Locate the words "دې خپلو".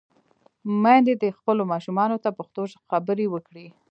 1.21-1.63